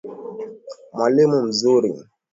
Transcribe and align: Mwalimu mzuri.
Mwalimu 0.93 1.37
mzuri. 1.47 1.89